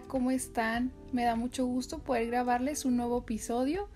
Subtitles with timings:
[0.00, 0.92] ¿Cómo están?
[1.12, 3.88] Me da mucho gusto poder grabarles un nuevo episodio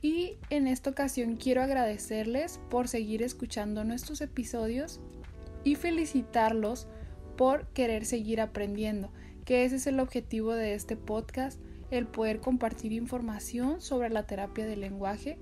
[0.00, 5.00] y en esta ocasión quiero agradecerles por seguir escuchando nuestros episodios
[5.62, 6.86] y felicitarlos
[7.36, 9.10] por querer seguir aprendiendo,
[9.44, 14.66] que ese es el objetivo de este podcast, el poder compartir información sobre la terapia
[14.66, 15.38] del lenguaje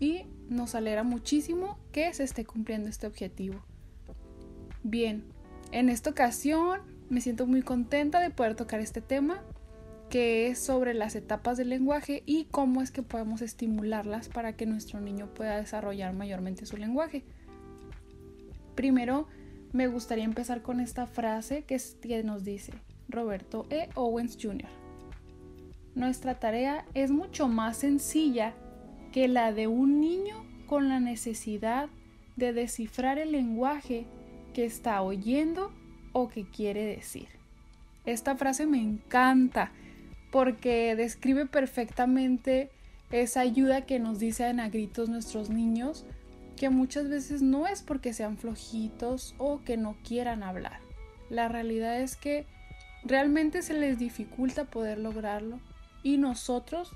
[0.00, 3.62] y nos alegra muchísimo que se esté cumpliendo este objetivo.
[4.82, 5.24] Bien,
[5.70, 9.42] en esta ocasión me siento muy contenta de poder tocar este tema
[10.08, 14.64] que es sobre las etapas del lenguaje y cómo es que podemos estimularlas para que
[14.64, 17.22] nuestro niño pueda desarrollar mayormente su lenguaje.
[18.74, 19.28] Primero,
[19.72, 22.72] me gustaría empezar con esta frase que, nos dice
[23.10, 23.90] Roberto E.
[23.94, 24.70] Owens Jr.
[25.94, 28.54] Nuestra tarea es mucho más sencilla
[29.12, 31.90] que la de un niño con la necesidad
[32.36, 34.06] de descifrar el lenguaje
[34.54, 35.72] que está oyendo
[36.12, 37.28] o que quiere decir.
[38.04, 39.72] Esta frase me encanta
[40.30, 42.70] porque describe perfectamente
[43.10, 46.04] esa ayuda que nos dicen a gritos nuestros niños,
[46.56, 50.80] que muchas veces no es porque sean flojitos o que no quieran hablar.
[51.28, 52.46] La realidad es que
[53.04, 55.60] realmente se les dificulta poder lograrlo
[56.02, 56.92] y nosotros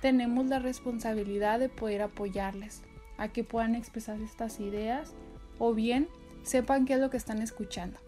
[0.00, 2.82] tenemos la responsabilidad de poder apoyarles
[3.16, 5.12] a que puedan expresar estas ideas
[5.58, 6.08] o bien
[6.44, 7.98] sepan qué es lo que están escuchando.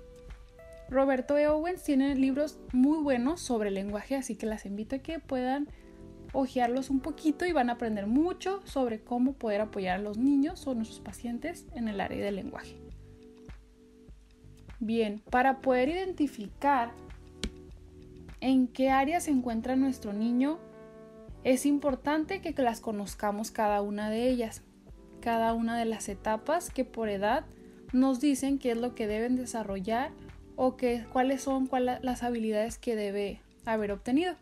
[0.91, 1.47] Roberto E.
[1.47, 5.69] Owens tiene libros muy buenos sobre lenguaje, así que las invito a que puedan
[6.33, 10.67] hojearlos un poquito y van a aprender mucho sobre cómo poder apoyar a los niños
[10.67, 12.77] o nuestros pacientes en el área del lenguaje.
[14.81, 16.91] Bien, para poder identificar
[18.41, 20.59] en qué área se encuentra nuestro niño,
[21.45, 24.63] es importante que las conozcamos cada una de ellas,
[25.21, 27.45] cada una de las etapas que por edad
[27.93, 30.11] nos dicen qué es lo que deben desarrollar
[30.63, 31.71] o que, cuáles son
[32.03, 34.35] las habilidades que debe haber obtenido.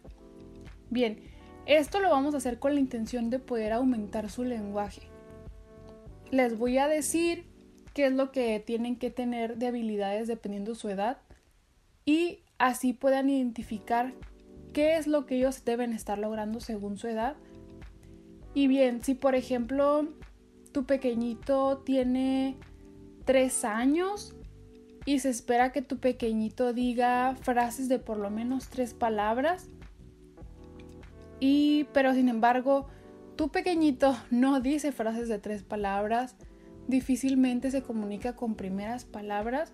[0.91, 1.21] Bien,
[1.65, 5.03] esto lo vamos a hacer con la intención de poder aumentar su lenguaje.
[6.33, 7.45] Les voy a decir
[7.95, 11.19] qué es lo que tienen que tener de habilidades dependiendo de su edad
[12.05, 14.13] y así puedan identificar
[14.73, 17.37] qué es lo que ellos deben estar logrando según su edad.
[18.55, 20.09] Y bien, si por ejemplo
[20.73, 22.57] tu pequeñito tiene
[23.25, 24.35] 3 años,
[25.09, 29.71] y se espera que tu pequeñito diga frases de por lo menos tres palabras.
[31.41, 32.89] Y pero sin embargo,
[33.35, 36.37] tu pequeñito no dice frases de tres palabras,
[36.89, 39.73] difícilmente se comunica con primeras palabras.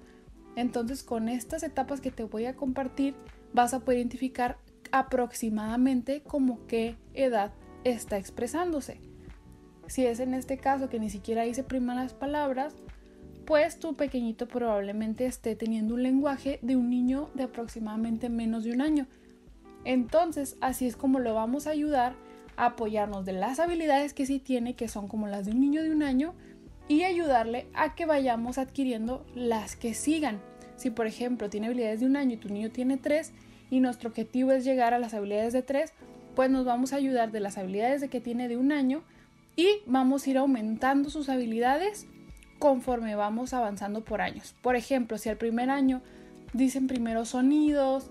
[0.54, 3.16] Entonces, con estas etapas que te voy a compartir,
[3.52, 4.58] vas a poder identificar
[4.92, 7.50] aproximadamente como qué edad
[7.82, 9.00] está expresándose.
[9.88, 12.76] Si es en este caso que ni siquiera dice primeras palabras,
[13.44, 18.72] pues tu pequeñito probablemente esté teniendo un lenguaje de un niño de aproximadamente menos de
[18.72, 19.06] un año.
[19.84, 22.14] Entonces, así es como lo vamos a ayudar
[22.56, 25.82] a apoyarnos de las habilidades que sí tiene, que son como las de un niño
[25.82, 26.34] de un año,
[26.88, 30.40] y ayudarle a que vayamos adquiriendo las que sigan.
[30.76, 33.32] Si por ejemplo tiene habilidades de un año y tu niño tiene tres,
[33.70, 35.92] y nuestro objetivo es llegar a las habilidades de tres,
[36.34, 39.02] pues nos vamos a ayudar de las habilidades de que tiene de un año
[39.56, 42.06] y vamos a ir aumentando sus habilidades
[42.64, 44.54] conforme vamos avanzando por años.
[44.62, 46.00] Por ejemplo, si al primer año
[46.54, 48.10] dicen primeros sonidos,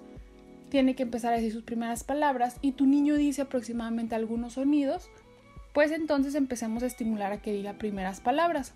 [0.69, 5.09] tiene que empezar a decir sus primeras palabras y tu niño dice aproximadamente algunos sonidos,
[5.73, 8.75] pues entonces empecemos a estimular a que diga primeras palabras.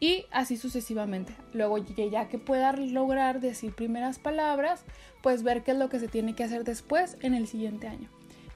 [0.00, 1.34] Y así sucesivamente.
[1.52, 4.86] Luego ya que pueda lograr decir primeras palabras,
[5.22, 8.08] pues ver qué es lo que se tiene que hacer después en el siguiente año.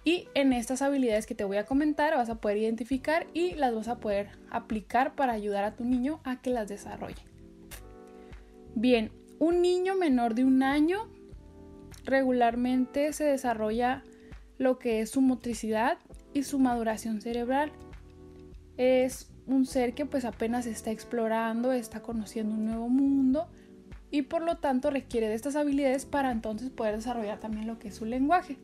[0.08, 3.74] Y en estas habilidades que te voy a comentar vas a poder identificar y las
[3.74, 7.20] vas a poder aplicar para ayudar a tu niño a que las desarrolle.
[8.74, 11.10] Bien, un niño menor de un año
[12.04, 14.02] regularmente se desarrolla
[14.56, 15.98] lo que es su motricidad
[16.32, 17.70] y su maduración cerebral.
[18.78, 23.46] Es un ser que pues apenas está explorando, está conociendo un nuevo mundo
[24.10, 27.88] y por lo tanto requiere de estas habilidades para entonces poder desarrollar también lo que
[27.88, 28.56] es su lenguaje.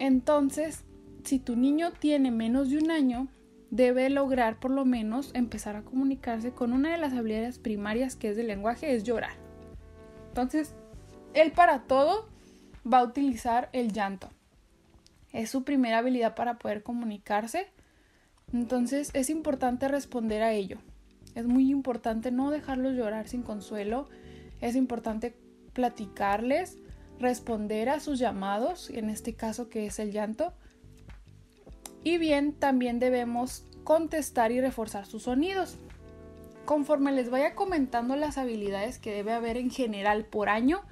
[0.00, 0.84] Entonces,
[1.24, 3.28] si tu niño tiene menos de un año,
[3.70, 8.30] debe lograr por lo menos empezar a comunicarse con una de las habilidades primarias que
[8.30, 9.34] es del lenguaje, es llorar.
[10.28, 10.74] Entonces,
[11.34, 12.30] él para todo
[12.90, 14.30] va a utilizar el llanto.
[15.32, 17.66] Es su primera habilidad para poder comunicarse.
[18.54, 20.78] Entonces, es importante responder a ello.
[21.34, 24.08] Es muy importante no dejarlos llorar sin consuelo.
[24.62, 25.36] Es importante
[25.74, 26.78] platicarles,
[27.20, 30.52] responder a sus llamados, en este caso que es el llanto,
[32.02, 35.78] y bien, también debemos contestar y reforzar sus sonidos.
[36.64, 40.82] Conforme les vaya comentando las habilidades que debe haber en general por año,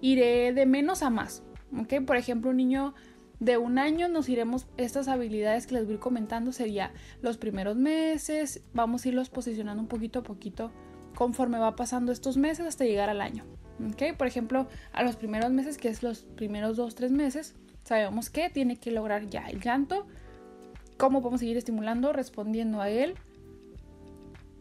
[0.00, 1.42] iré de menos a más.
[1.80, 2.00] ¿okay?
[2.00, 2.94] Por ejemplo, un niño
[3.40, 6.92] de un año nos iremos, estas habilidades que les voy comentando sería
[7.22, 10.70] los primeros meses, vamos a irlos posicionando un poquito a poquito
[11.14, 13.44] conforme va pasando estos meses hasta llegar al año.
[13.92, 14.12] ¿Okay?
[14.12, 18.50] Por ejemplo, a los primeros meses, que es los primeros dos, tres meses, sabemos que
[18.50, 20.06] tiene que lograr ya el llanto,
[20.96, 23.14] cómo podemos seguir estimulando, respondiendo a él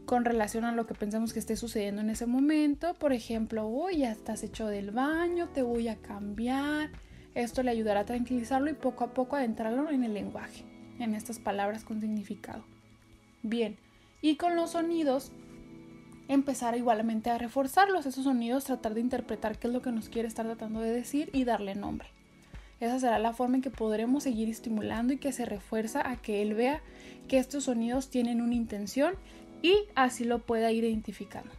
[0.06, 2.94] con relación a lo que pensamos que esté sucediendo en ese momento.
[2.94, 6.91] Por ejemplo, hoy ya estás hecho del baño, te voy a cambiar.
[7.33, 10.63] Esto le ayudará a tranquilizarlo y poco a poco adentrarlo en el lenguaje,
[11.00, 12.63] en estas palabras con significado.
[13.41, 13.77] Bien,
[14.21, 15.31] y con los sonidos,
[16.27, 20.27] empezar igualmente a reforzarlos, esos sonidos, tratar de interpretar qué es lo que nos quiere
[20.27, 22.07] estar tratando de decir y darle nombre.
[22.80, 26.42] Esa será la forma en que podremos seguir estimulando y que se refuerza a que
[26.42, 26.81] él vea
[27.27, 29.16] que estos sonidos tienen una intención
[29.62, 31.51] y así lo pueda ir identificando.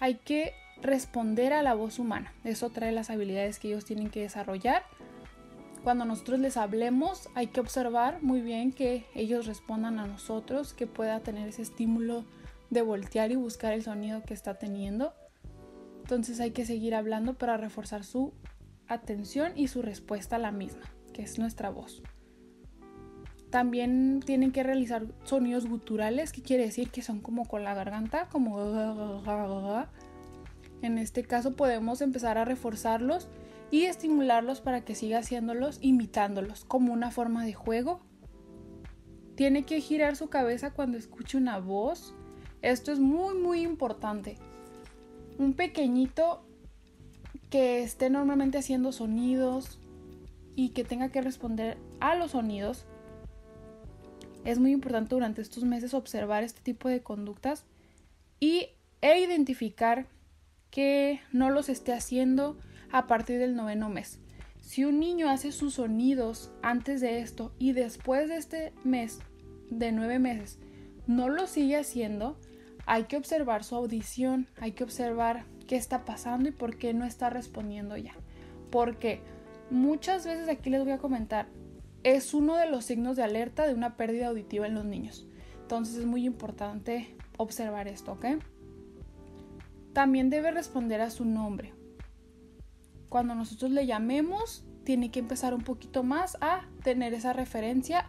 [0.00, 2.32] Hay que responder a la voz humana.
[2.44, 4.82] Es otra de las habilidades que ellos tienen que desarrollar.
[5.84, 10.86] Cuando nosotros les hablemos, hay que observar muy bien que ellos respondan a nosotros, que
[10.86, 12.24] pueda tener ese estímulo
[12.70, 15.14] de voltear y buscar el sonido que está teniendo.
[16.02, 18.32] Entonces hay que seguir hablando para reforzar su
[18.88, 22.02] atención y su respuesta a la misma, que es nuestra voz.
[23.50, 28.28] También tienen que realizar sonidos guturales, que quiere decir que son como con la garganta,
[28.28, 28.58] como...
[30.82, 33.28] En este caso podemos empezar a reforzarlos
[33.70, 38.00] y estimularlos para que siga haciéndolos imitándolos como una forma de juego.
[39.36, 42.14] Tiene que girar su cabeza cuando escuche una voz.
[42.66, 44.38] Esto es muy muy importante.
[45.38, 46.44] Un pequeñito
[47.48, 49.78] que esté normalmente haciendo sonidos
[50.56, 52.84] y que tenga que responder a los sonidos,
[54.44, 57.64] es muy importante durante estos meses observar este tipo de conductas
[58.40, 58.70] y,
[59.00, 60.08] e identificar
[60.72, 62.56] que no los esté haciendo
[62.90, 64.18] a partir del noveno mes.
[64.60, 69.20] Si un niño hace sus sonidos antes de esto y después de este mes
[69.70, 70.58] de nueve meses
[71.06, 72.36] no lo sigue haciendo,
[72.86, 77.04] hay que observar su audición, hay que observar qué está pasando y por qué no
[77.04, 78.14] está respondiendo ya.
[78.70, 79.20] Porque
[79.70, 81.48] muchas veces aquí les voy a comentar,
[82.04, 85.26] es uno de los signos de alerta de una pérdida auditiva en los niños.
[85.62, 88.26] Entonces es muy importante observar esto, ¿ok?
[89.92, 91.74] También debe responder a su nombre.
[93.08, 98.08] Cuando nosotros le llamemos, tiene que empezar un poquito más a tener esa referencia,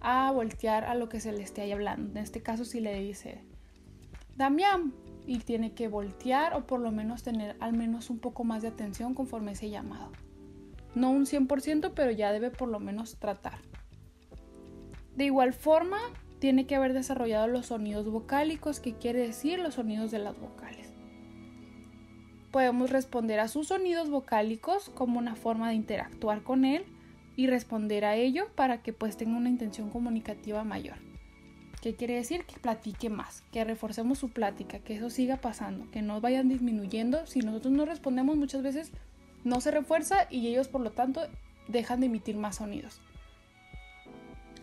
[0.00, 2.10] a voltear a lo que se le esté hablando.
[2.10, 3.49] En este caso, si le dice
[5.26, 8.68] Y tiene que voltear o por lo menos tener al menos un poco más de
[8.68, 10.10] atención conforme ese llamado.
[10.94, 13.58] No un 100%, pero ya debe por lo menos tratar.
[15.14, 15.98] De igual forma,
[16.38, 20.88] tiene que haber desarrollado los sonidos vocálicos, que quiere decir los sonidos de las vocales.
[22.50, 26.84] Podemos responder a sus sonidos vocálicos como una forma de interactuar con él
[27.36, 31.09] y responder a ello para que pues tenga una intención comunicativa mayor.
[31.80, 32.44] ¿Qué quiere decir?
[32.44, 37.26] Que platique más, que reforcemos su plática, que eso siga pasando, que no vayan disminuyendo.
[37.26, 38.92] Si nosotros no respondemos muchas veces,
[39.44, 41.22] no se refuerza y ellos por lo tanto
[41.68, 43.00] dejan de emitir más sonidos.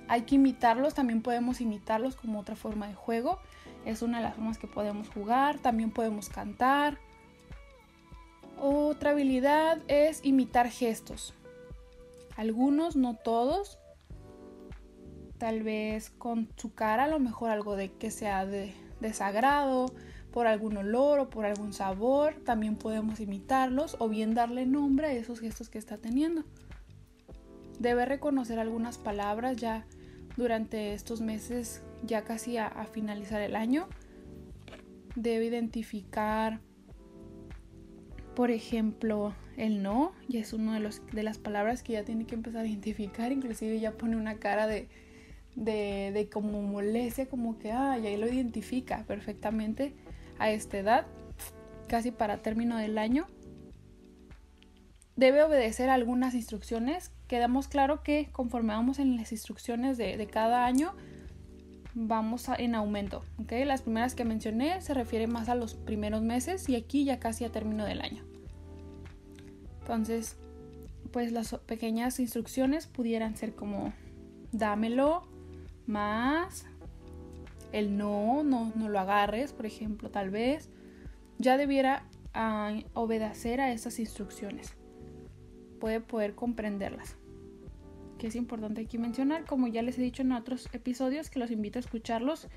[0.08, 3.40] Hay que imitarlos, también podemos imitarlos como otra forma de juego.
[3.86, 7.00] Es una de las formas que podemos jugar, también podemos cantar.
[8.60, 11.34] Otra habilidad es imitar gestos.
[12.36, 13.80] Algunos, no todos,
[15.38, 19.88] tal vez con su cara, a lo mejor algo de que sea de desagrado,
[20.32, 25.12] por algún olor o por algún sabor, también podemos imitarlos o bien darle nombre a
[25.14, 26.44] esos gestos que está teniendo.
[27.80, 29.86] Debe reconocer algunas palabras ya
[30.36, 33.88] durante estos meses, ya casi a, finalizar el año.
[35.16, 36.60] Debe identificar,
[38.36, 42.36] por ejemplo, el no, y es una de, de las palabras que ya tiene que
[42.36, 44.88] empezar a identificar, inclusive ya pone una cara de,
[45.58, 49.96] de, de como molestia, como que, ay, ahí lo identifica perfectamente
[50.40, 51.08] a esta edad,
[51.88, 53.28] casi para término del año.
[55.16, 57.12] debe obedecer algunas instrucciones.
[57.28, 60.94] Quedamos claro que conforme vamos en las instrucciones de, de cada año,
[61.96, 63.24] vamos en aumento.
[63.42, 63.66] ¿okay?
[63.66, 67.44] Las primeras que mencioné se refieren más a los primeros meses y aquí ya casi
[67.46, 68.24] a término del año.
[69.82, 70.38] Entonces,
[71.12, 73.94] pues las pequeñas instrucciones pudieran ser como
[74.52, 75.27] dámelo,
[75.88, 76.66] más,
[77.72, 80.70] el no, no, no lo agarres, por ejemplo, tal vez,
[81.38, 82.04] ya debiera
[82.34, 84.76] ah, obedecer a esas instrucciones.
[85.80, 87.18] Puede poder comprenderlas
[88.18, 91.52] que es importante aquí mencionar, como ya les he dicho en otros episodios, que los
[91.52, 92.48] invito a escucharlos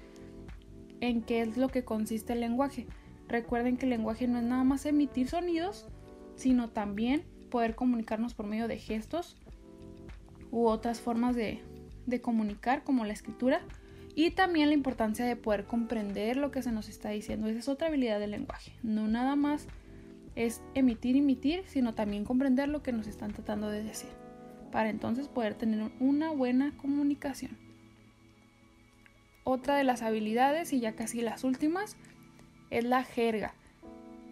[1.01, 2.87] en qué es lo que consiste el lenguaje.
[3.29, 5.87] Recuerden que el lenguaje no es nada más emitir sonidos,
[6.35, 9.37] sino también poder comunicarnos por medio de gestos
[10.51, 11.61] u otras formas de,
[12.11, 13.63] de comunicar, como la escritura,
[14.15, 17.49] y también la importancia de poder comprender lo que se nos está diciendo.
[17.49, 18.73] Esa es otra habilidad del lenguaje.
[18.83, 19.67] No nada más
[20.35, 24.11] es emitir, emitir, sino también comprender lo que nos están tratando de decir
[24.71, 27.57] para entonces poder tener una buena comunicación.
[29.45, 31.97] Otra de las habilidades, y ya casi las últimas,
[32.71, 33.55] es la jerga.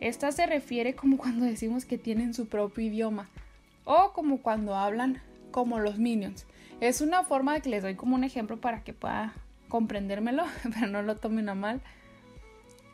[0.01, 3.29] Esta se refiere como cuando decimos que tienen su propio idioma
[3.85, 5.21] o como cuando hablan
[5.51, 6.47] como los minions.
[6.81, 9.35] Es una forma de que les doy como un ejemplo para que pueda
[9.69, 11.81] comprendérmelo, pero no lo tomen a mal.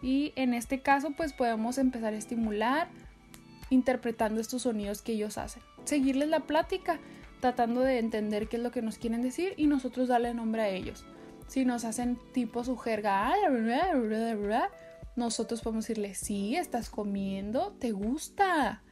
[0.03, 2.89] Y en este caso pues podemos empezar a estimular
[3.71, 5.63] interpretando estos sonidos que ellos hacen.
[5.85, 6.99] Seguirles la plática
[7.41, 10.69] tratando de entender qué es lo que nos quieren decir y nosotros darle nombre a
[10.69, 11.05] ellos.
[11.47, 13.33] Si nos hacen tipo su jerga,
[15.17, 18.83] nosotros podemos decirle, sí, estás comiendo, te gusta.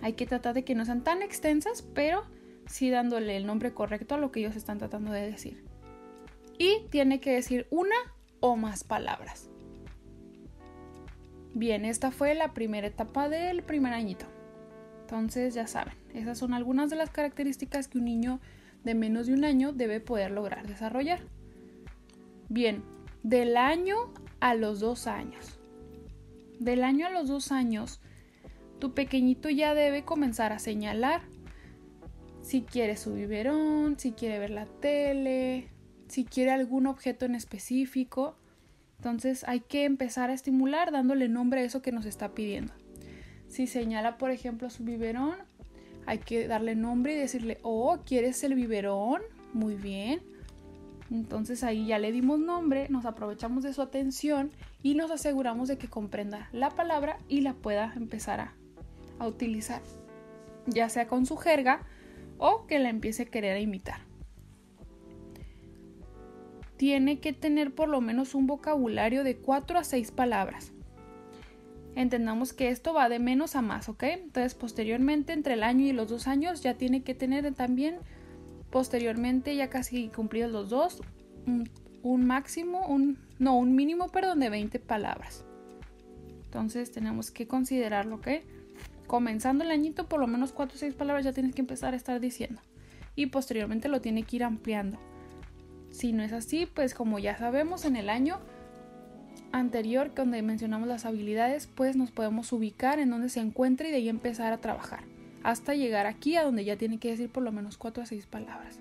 [0.00, 2.24] Hay que tratar de que no sean tan extensas, pero
[2.68, 5.64] sí dándole el nombre correcto a lo que ellos están tratando de decir.
[6.58, 7.96] Y tiene que decir una
[8.40, 9.50] o más palabras.
[11.54, 14.26] Bien, esta fue la primera etapa del primer añito.
[15.00, 18.40] Entonces ya saben, esas son algunas de las características que un niño
[18.84, 21.20] de menos de un año debe poder lograr desarrollar.
[22.48, 22.82] Bien,
[23.22, 23.96] del año
[24.40, 25.58] a los dos años.
[26.60, 28.00] Del año a los dos años,
[28.78, 31.22] tu pequeñito ya debe comenzar a señalar
[32.48, 35.68] si quiere su biberón, si quiere ver la tele,
[36.06, 38.38] si quiere algún objeto en específico.
[38.96, 42.72] Entonces hay que empezar a estimular dándole nombre a eso que nos está pidiendo.
[43.48, 45.34] Si señala, por ejemplo, su biberón,
[46.06, 49.20] hay que darle nombre y decirle, oh, ¿quieres el biberón?
[49.52, 50.22] Muy bien.
[51.10, 54.52] Entonces ahí ya le dimos nombre, nos aprovechamos de su atención
[54.82, 59.82] y nos aseguramos de que comprenda la palabra y la pueda empezar a, utilizar,
[60.66, 61.84] ya sea con su jerga
[62.38, 64.00] o que la empiece a querer imitar.
[66.76, 70.72] Tiene que tener por lo menos un vocabulario de 4 a 6 palabras
[72.00, 74.04] entendamos que esto va de menos a más, ¿ok?
[74.04, 77.96] Entonces, posteriormente, entre el año y los dos años, ya tiene que tener también,
[78.70, 81.02] posteriormente, ya casi cumplidos los dos,
[82.02, 85.44] un, máximo, un, no, un mínimo, perdón, de 20 palabras.
[86.44, 88.28] Entonces, tenemos que considerarlo, ¿ok?
[89.08, 91.96] Comenzando el añito, por lo menos 4 o 6 palabras ya tienes que empezar a
[91.96, 92.60] estar diciendo.
[93.16, 94.98] Y posteriormente lo tiene que ir ampliando.
[95.90, 98.38] Si no es así, pues como ya sabemos, en el año
[99.50, 103.96] anterior donde mencionamos las habilidades, pues nos podemos ubicar en donde se encuentra y de
[103.96, 105.04] ahí empezar a trabajar,
[105.42, 108.26] hasta llegar aquí a donde ya tiene que decir por lo menos 4 a 6
[108.26, 108.78] palabras.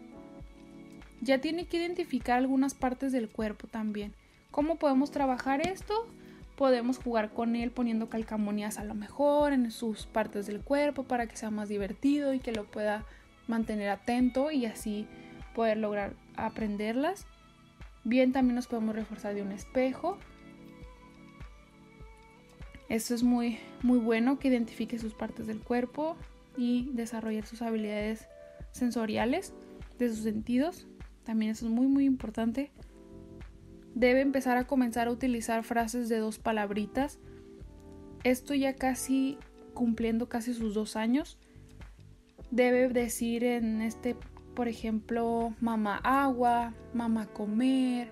[1.21, 4.13] Ya tiene que identificar algunas partes del cuerpo también.
[4.51, 6.05] ¿Cómo podemos trabajar esto?
[6.57, 11.27] Podemos jugar con él poniendo calcamonías a lo mejor en sus partes del cuerpo para
[11.27, 13.05] que sea más divertido y que lo pueda
[13.47, 15.07] mantener atento y así
[15.55, 17.25] poder lograr aprenderlas.
[18.03, 20.17] Bien, también nos podemos reforzar de un espejo
[22.89, 26.15] esto es muy, muy bueno que identifique sus partes del cuerpo
[26.55, 28.27] y desarrollar sus habilidades
[28.71, 29.53] sensoriales
[29.99, 30.87] de sus sentidos.
[31.25, 32.71] También eso es muy, muy importante.
[33.97, 37.17] Debe empezar a comenzar a utilizar frases de dos palabritas.
[38.23, 39.39] Esto ya casi
[39.73, 41.39] cumpliendo casi sus dos años.
[42.51, 44.15] Debe decir en este,
[44.53, 48.11] por ejemplo, mamá agua, mamá comer,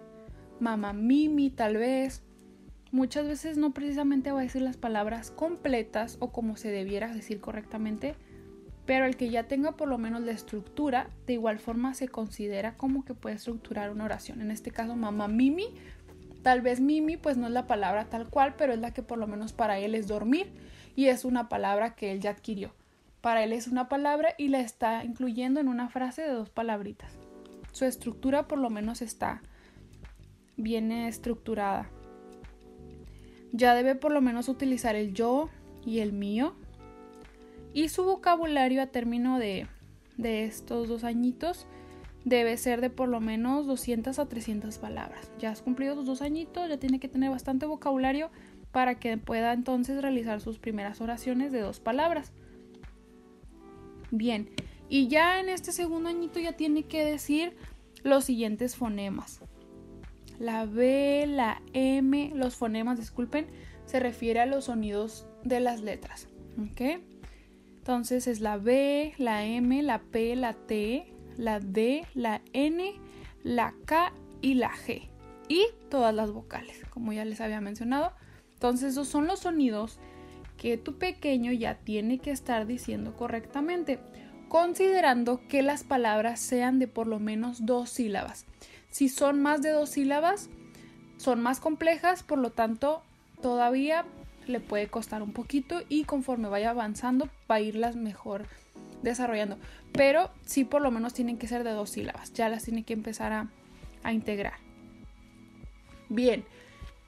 [0.59, 2.23] mamá mimi tal vez
[2.91, 7.41] muchas veces no precisamente va a decir las palabras completas o como se debiera decir
[7.41, 8.15] correctamente,
[8.85, 12.75] pero el que ya tenga por lo menos la estructura, de igual forma se considera
[12.77, 14.41] como que puede estructurar una oración.
[14.41, 15.67] En este caso, mamá Mimi,
[16.43, 19.17] tal vez Mimi pues no es la palabra tal cual, pero es la que por
[19.17, 20.51] lo menos para él es dormir
[20.95, 22.73] y es una palabra que él ya adquirió.
[23.21, 27.11] Para él es una palabra y la está incluyendo en una frase de dos palabritas.
[27.71, 29.41] Su estructura por lo menos está
[30.57, 31.89] bien estructurada
[33.55, 35.49] ya debe por lo menos utilizar el yo
[35.85, 36.55] y el mío.
[37.75, 39.67] Y su vocabulario a término de,
[40.15, 41.67] de estos dos añitos
[42.23, 45.29] debe ser de por lo menos 200 a 300 palabras.
[45.39, 48.31] Ya has cumplido tus dos añitos, ya tiene que tener bastante vocabulario
[48.71, 52.31] para que pueda entonces realizar sus primeras oraciones de dos palabras.
[54.09, 54.49] Bien,
[54.87, 57.57] y ya en este segundo añito ya tiene que decir
[58.03, 59.41] los siguientes fonemas.
[60.39, 63.47] La B, la M, los fonemas, disculpen,
[63.85, 66.29] se refiere a los sonidos de las letras.
[66.57, 67.01] ¿Ok?
[67.85, 71.05] Entonces es la B, la M, la P, la T,
[71.37, 72.95] la D, la N,
[73.43, 74.11] la K
[74.41, 75.07] y la G.
[75.49, 78.11] Y todas las vocales, como ya les había mencionado.
[78.55, 79.99] Entonces esos son los sonidos
[80.57, 83.99] que tu pequeño ya tiene que estar diciendo correctamente,
[84.49, 88.47] considerando que las palabras sean de por lo menos dos sílabas.
[88.89, 90.49] Si son más de dos sílabas,
[91.17, 93.03] son más complejas, por lo tanto,
[93.43, 94.05] todavía
[94.47, 98.45] le puede costar un poquito y conforme vaya avanzando va a irlas mejor
[99.01, 99.57] desarrollando.
[99.91, 102.93] Pero sí por lo menos tienen que ser de dos sílabas, ya las tiene que
[102.93, 103.49] empezar a,
[104.03, 104.53] a integrar.
[106.09, 106.43] Bien,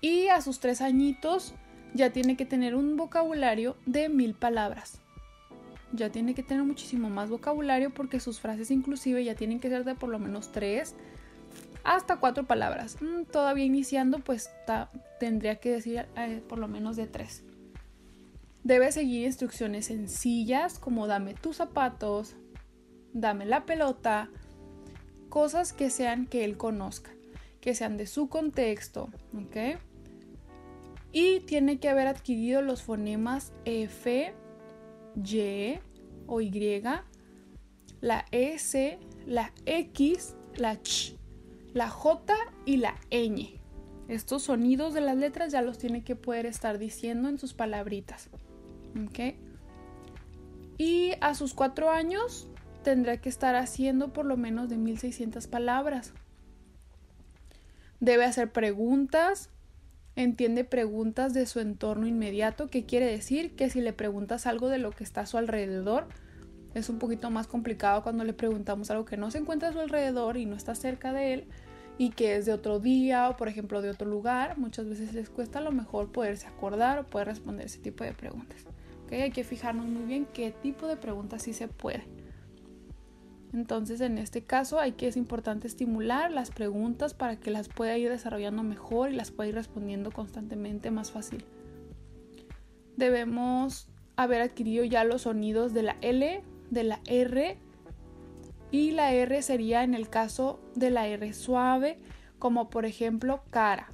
[0.01, 1.53] y a sus tres añitos
[1.94, 5.01] ya tiene que tener un vocabulario de mil palabras.
[5.94, 9.86] Ya tiene que tener muchísimo más vocabulario porque sus frases inclusive ya tienen que ser
[9.86, 10.96] de por lo menos tres
[11.88, 12.98] hasta cuatro palabras.
[13.01, 14.51] Mm, todavía iniciando, pues
[15.20, 17.44] tendría que decir eh, por lo menos de tres.
[18.63, 22.36] Debe seguir instrucciones sencillas como dame tus zapatos,
[23.13, 24.29] dame la pelota,
[25.29, 27.12] cosas que sean que él conozca,
[27.62, 29.79] que sean de su contexto, ¿ok?
[31.13, 34.34] Y tiene que haber adquirido los fonemas F,
[35.15, 35.79] Y
[36.27, 36.84] o Y,
[38.01, 41.17] la S, la X, la Ch
[41.77, 42.34] la J
[42.65, 43.60] y la ñ.
[44.07, 48.29] Estos sonidos de las letras ya los tiene que poder estar diciendo en sus palabritas.
[49.05, 49.36] ¿Ok?
[50.77, 52.48] Y a sus cuatro años
[52.84, 56.13] tendrá que estar haciendo por lo menos de 1600 palabras.
[58.00, 59.50] Debe hacer preguntas,
[60.16, 64.77] entiende preguntas de su entorno inmediato, que quiere decir que si le preguntas algo de
[64.77, 66.07] lo que está a su alrededor,
[66.74, 69.79] es un poquito más complicado cuando le preguntamos algo que no se encuentra a su
[69.79, 71.48] alrededor y no está cerca de él
[71.98, 75.29] y que es de otro día o por ejemplo de otro lugar, muchas veces les
[75.29, 78.66] cuesta a lo mejor poderse acordar o poder responder ese tipo de preguntas.
[79.05, 79.22] ¿Okay?
[79.22, 82.03] Hay que fijarnos muy bien qué tipo de preguntas sí se puede.
[83.53, 87.98] Entonces en este caso hay que es importante estimular las preguntas para que las pueda
[87.98, 91.46] ir desarrollando mejor y las pueda ir respondiendo constantemente más fácil.
[92.98, 97.57] Debemos haber adquirido ya los sonidos de la L, de la R
[98.72, 101.98] y la R sería en el caso de la R suave,
[102.40, 103.92] como por ejemplo cara,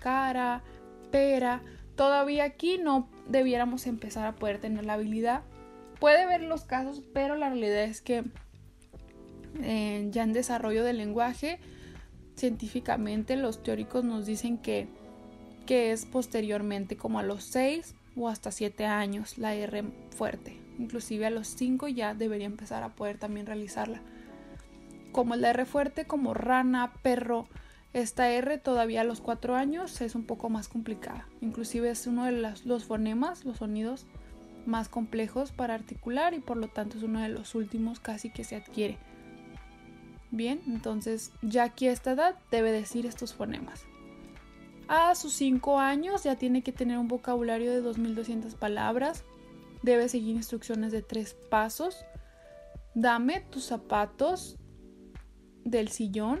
[0.00, 0.62] cara,
[1.10, 1.62] pera.
[1.96, 5.42] Todavía aquí no debiéramos empezar a poder tener la habilidad.
[6.00, 8.24] Puede ver los casos, pero la realidad es que
[9.62, 11.60] eh, ya en desarrollo del lenguaje,
[12.34, 14.88] científicamente los teóricos nos dicen que,
[15.66, 21.26] que es posteriormente como a los 6 o hasta 7 años la R fuerte inclusive
[21.26, 24.00] a los 5 ya debería empezar a poder también realizarla.
[25.12, 27.46] Como la R fuerte, como rana, perro,
[27.92, 31.28] esta R todavía a los 4 años es un poco más complicada.
[31.42, 34.06] Inclusive es uno de los, fonemas, los sonidos
[34.64, 38.44] más complejos para articular y por lo tanto es uno de los últimos casi que
[38.44, 38.98] se adquiere.
[40.30, 43.84] Bien, entonces ya aquí a esta edad debe decir estos fonemas.
[44.88, 49.24] A sus 5 años ya tiene que tener un vocabulario de 2200 palabras,
[49.82, 52.04] debe seguir instrucciones de tres pasos.
[52.94, 54.56] Dame tus zapatos
[55.64, 56.40] del sillón.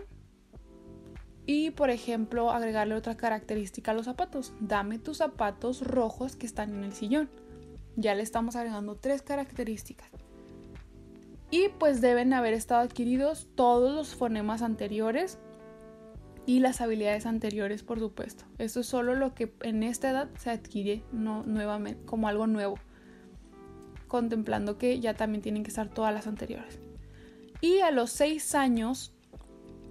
[1.44, 4.52] Y por ejemplo, agregarle otra característica a los zapatos.
[4.60, 7.28] Dame tus zapatos rojos que están en el sillón.
[7.96, 10.08] Ya le estamos agregando tres características.
[11.50, 15.38] Y pues deben haber estado adquiridos todos los fonemas anteriores
[16.46, 18.44] y las habilidades anteriores, por supuesto.
[18.58, 22.76] Esto es solo lo que en esta edad se adquiere no, nuevamente como algo nuevo
[24.12, 26.80] contemplando que ya también tienen que estar todas las anteriores.
[27.62, 29.14] Y a los 6 años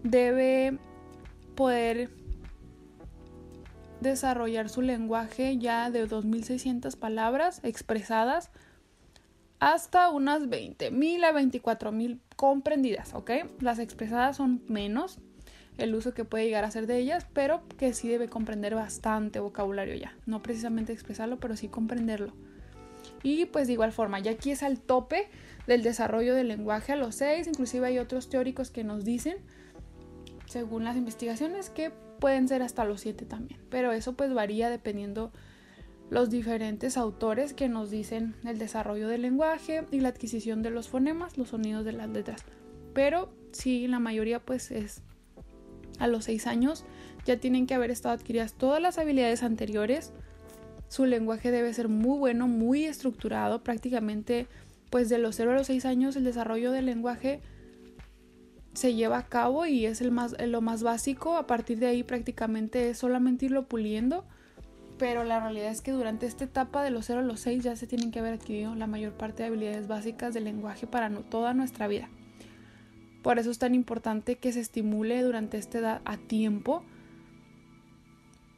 [0.04, 0.78] debe
[1.56, 2.12] poder
[4.00, 8.52] desarrollar su lenguaje ya de 2.600 palabras expresadas
[9.60, 13.32] hasta unas 20.000 a 24.000 comprendidas, ¿ok?
[13.60, 15.18] Las expresadas son menos
[15.80, 19.40] el uso que puede llegar a ser de ellas, pero que sí debe comprender bastante
[19.40, 20.16] vocabulario ya.
[20.28, 22.34] No precisamente expresarlo, pero sí comprenderlo.
[23.24, 25.30] Y pues de igual forma, ya aquí es al tope
[25.68, 29.38] del desarrollo del lenguaje a los 6, inclusive hay otros teóricos que nos dicen,
[30.46, 35.32] según las investigaciones, que pueden ser hasta los 7 también, pero eso pues varía dependiendo
[36.10, 40.90] los diferentes autores que nos dicen el desarrollo del lenguaje y la adquisición de los
[40.90, 42.44] fonemas, los sonidos de las letras.
[42.94, 45.02] Pero sí, la mayoría pues es
[46.00, 46.86] a los 6 años
[47.26, 50.12] ya tienen que haber estado adquiridas todas las habilidades anteriores.
[50.92, 54.48] Su lenguaje debe ser muy bueno, muy estructurado, prácticamente
[54.90, 57.40] pues de los 0 a los 6 años el desarrollo del lenguaje
[58.74, 61.38] se lleva a cabo y es el más, lo más básico.
[61.38, 64.26] A partir de ahí prácticamente es solamente irlo puliendo.
[64.98, 67.78] Pero la realidad es que durante esta etapa de los 0 a los 6 ya
[67.78, 71.54] se tienen que haber adquirido la mayor parte de habilidades básicas del lenguaje para toda
[71.54, 72.10] nuestra vida.
[73.24, 76.84] Por eso es tan importante que se estimule durante esta edad a tiempo.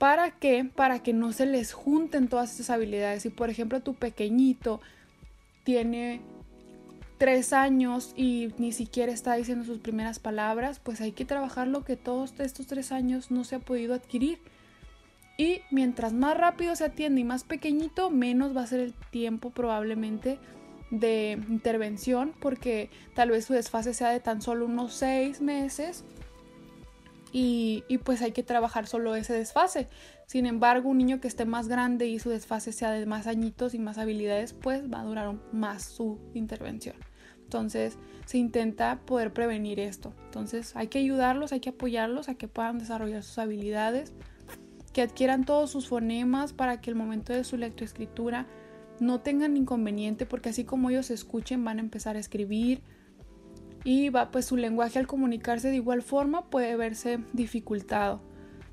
[0.03, 0.65] ¿Para qué?
[0.65, 3.23] Para que no se les junten todas estas habilidades.
[3.23, 4.81] Si por ejemplo tu pequeñito
[5.63, 6.19] tiene
[7.17, 11.85] tres años y ni siquiera está diciendo sus primeras palabras, pues hay que trabajar lo
[11.85, 14.39] que todos estos tres años no se ha podido adquirir.
[15.37, 19.51] Y mientras más rápido se atiende y más pequeñito, menos va a ser el tiempo
[19.51, 20.37] probablemente
[20.91, 26.03] de intervención, porque tal vez su desfase sea de tan solo unos seis meses
[27.35, 29.87] y, pues hay que trabajar solo ese desfase.
[30.27, 33.73] Sin embargo, un niño que esté más grande y su desfase sea de más añitos
[33.73, 36.95] y más habilidades, pues va a durar más su intervención.
[37.41, 40.13] Entonces se intenta poder prevenir esto.
[40.25, 44.13] Entonces hay que ayudarlos, hay que apoyarlos a que puedan desarrollar sus habilidades,
[44.93, 48.45] que adquieran todos sus fonemas para que el momento de su lectoescritura
[48.99, 52.83] no tengan inconveniente, porque así como ellos escuchen van a empezar a escribir
[53.83, 58.21] y va pues su lenguaje al comunicarse de igual forma puede verse dificultado.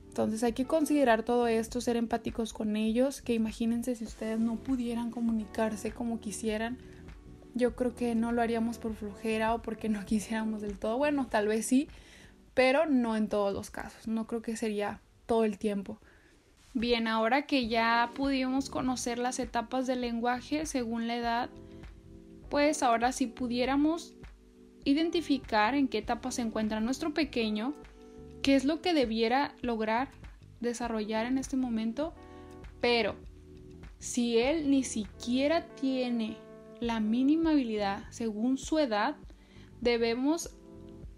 [0.08, 4.56] Entonces hay que considerar todo esto, ser empáticos con ellos, que imagínense si ustedes no
[4.56, 6.78] pudieran comunicarse como quisieran,
[7.54, 10.98] yo creo que no lo haríamos por flojera o porque no quisiéramos del todo.
[10.98, 11.88] Bueno, tal vez sí,
[12.54, 14.08] pero no en todos los casos.
[14.08, 15.98] No creo que sería todo el tiempo.
[16.72, 21.50] Bien, ahora que ya pudimos conocer las etapas del lenguaje según la edad,
[22.48, 24.14] pues ahora si pudiéramos
[24.84, 27.74] identificar en qué etapa se encuentra nuestro pequeño,
[28.42, 30.08] qué es lo que debiera lograr
[30.60, 32.12] desarrollar en este momento,
[32.80, 33.16] pero
[33.98, 36.36] si él ni siquiera tiene
[36.80, 39.16] la mínima habilidad según su edad,
[39.80, 40.56] debemos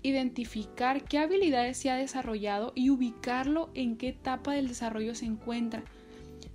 [0.03, 5.85] identificar qué habilidades se ha desarrollado y ubicarlo en qué etapa del desarrollo se encuentra.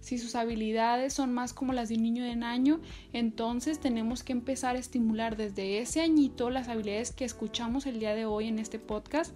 [0.07, 2.79] Si sus habilidades son más como las de un niño de un año,
[3.11, 8.15] entonces tenemos que empezar a estimular desde ese añito las habilidades que escuchamos el día
[8.15, 9.35] de hoy en este podcast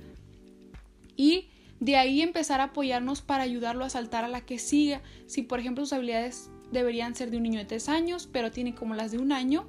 [1.17, 1.49] y
[1.81, 5.01] de ahí empezar a apoyarnos para ayudarlo a saltar a la que siga.
[5.27, 8.73] Si por ejemplo sus habilidades deberían ser de un niño de tres años, pero tiene
[8.73, 9.67] como las de un año,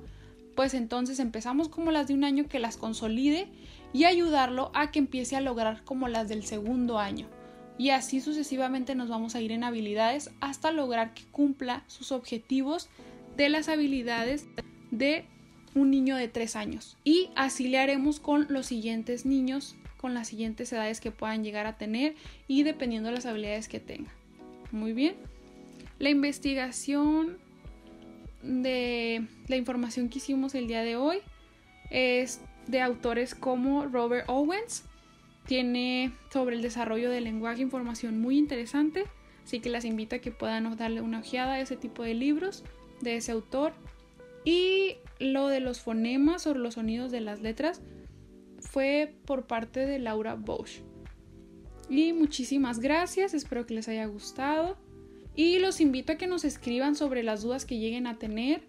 [0.54, 3.48] pues entonces empezamos como las de un año que las consolide
[3.92, 7.26] y ayudarlo a que empiece a lograr como las del segundo año.
[7.78, 12.88] Y así sucesivamente nos vamos a ir en habilidades hasta lograr que cumpla sus objetivos
[13.36, 14.46] de las habilidades
[14.90, 15.24] de
[15.74, 16.96] un niño de tres años.
[17.04, 21.66] Y así le haremos con los siguientes niños, con las siguientes edades que puedan llegar
[21.66, 22.14] a tener
[22.46, 24.10] y dependiendo de las habilidades que tenga.
[24.70, 25.16] Muy bien.
[25.98, 27.38] La investigación
[28.42, 31.18] de la información que hicimos el día de hoy
[31.90, 34.84] es de autores como Robert Owens.
[35.46, 39.04] Tiene sobre el desarrollo del lenguaje información muy interesante,
[39.44, 42.64] así que las invito a que puedan darle una ojeada a ese tipo de libros
[43.00, 43.72] de ese autor.
[44.44, 47.80] Y lo de los fonemas o los sonidos de las letras
[48.60, 50.80] fue por parte de Laura Bosch.
[51.88, 54.78] Y muchísimas gracias, espero que les haya gustado.
[55.34, 58.62] Y los invito a que nos escriban sobre las dudas que lleguen a tener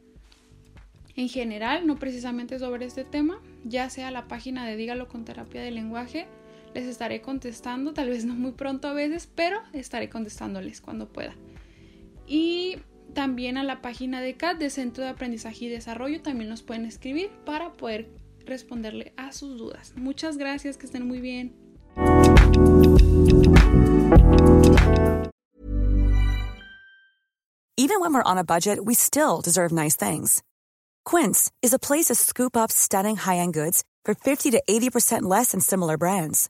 [1.16, 5.62] en general, no precisamente sobre este tema, ya sea la página de Dígalo con terapia
[5.62, 6.26] de lenguaje,
[6.74, 11.36] les estaré contestando, tal vez no muy pronto a veces, pero estaré contestándoles cuando pueda.
[12.28, 12.78] Y
[13.14, 16.86] también a la página de CAT de Centro de Aprendizaje y Desarrollo también nos pueden
[16.86, 18.10] escribir para poder
[18.46, 19.94] responderle a sus dudas.
[19.96, 21.54] Muchas gracias, que estén muy bien.
[27.76, 30.42] Even when we're on a budget, we still deserve nice things.
[31.06, 35.52] Quince is a place to scoop up stunning high-end goods for 50 to 80% less
[35.52, 36.50] than similar brands.